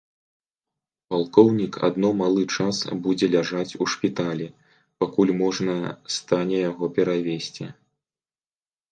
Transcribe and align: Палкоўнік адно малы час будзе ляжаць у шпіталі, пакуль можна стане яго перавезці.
Палкоўнік 1.13 1.73
адно 1.87 2.09
малы 2.21 2.43
час 2.55 2.77
будзе 3.07 3.27
ляжаць 3.35 3.75
у 3.85 3.87
шпіталі, 3.93 4.47
пакуль 5.03 5.33
можна 5.43 5.75
стане 6.15 6.57
яго 6.71 6.85
перавезці. 6.97 7.65